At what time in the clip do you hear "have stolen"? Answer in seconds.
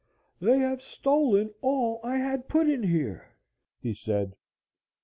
0.57-1.53